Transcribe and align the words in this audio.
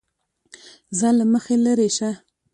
زه 0.99 1.09
له 1.17 1.25
مخې 1.31 1.55
لېرې 1.63 1.89
شه! 1.97 2.09